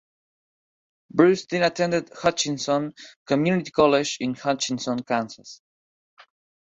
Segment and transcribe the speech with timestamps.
[1.11, 2.95] Bruce then attended Hutchinson
[3.27, 5.61] Community College in Hutchinson, Kansas.